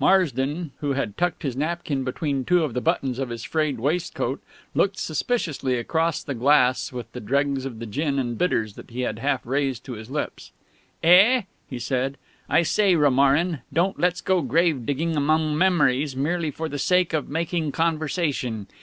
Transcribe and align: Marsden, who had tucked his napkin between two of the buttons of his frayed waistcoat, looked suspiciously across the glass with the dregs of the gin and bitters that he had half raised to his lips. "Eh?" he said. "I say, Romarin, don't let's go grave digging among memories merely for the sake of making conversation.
Marsden, 0.00 0.70
who 0.78 0.94
had 0.94 1.18
tucked 1.18 1.42
his 1.42 1.54
napkin 1.54 2.02
between 2.02 2.46
two 2.46 2.64
of 2.64 2.72
the 2.72 2.80
buttons 2.80 3.18
of 3.18 3.28
his 3.28 3.44
frayed 3.44 3.78
waistcoat, 3.78 4.40
looked 4.74 4.98
suspiciously 4.98 5.76
across 5.76 6.22
the 6.22 6.32
glass 6.32 6.92
with 6.92 7.12
the 7.12 7.20
dregs 7.20 7.66
of 7.66 7.78
the 7.78 7.84
gin 7.84 8.18
and 8.18 8.38
bitters 8.38 8.72
that 8.72 8.88
he 8.88 9.02
had 9.02 9.18
half 9.18 9.44
raised 9.44 9.84
to 9.84 9.92
his 9.92 10.08
lips. 10.10 10.50
"Eh?" 11.02 11.42
he 11.68 11.78
said. 11.78 12.16
"I 12.48 12.62
say, 12.62 12.96
Romarin, 12.96 13.58
don't 13.70 14.00
let's 14.00 14.22
go 14.22 14.40
grave 14.40 14.86
digging 14.86 15.14
among 15.14 15.58
memories 15.58 16.16
merely 16.16 16.50
for 16.50 16.70
the 16.70 16.78
sake 16.78 17.12
of 17.12 17.28
making 17.28 17.72
conversation. 17.72 18.68